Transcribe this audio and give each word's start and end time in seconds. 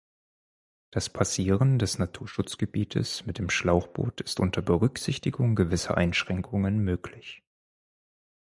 Das 0.89 1.09
Passieren 1.09 1.77
des 1.77 1.99
Naturschutzgebietes 1.99 3.27
mit 3.27 3.37
dem 3.37 3.51
Schlauchboot 3.51 4.21
ist 4.21 4.39
unter 4.39 4.63
Berücksichtigung 4.63 5.53
gewisser 5.53 5.95
Einschränkungen 5.95 6.79
möglich. 6.79 7.43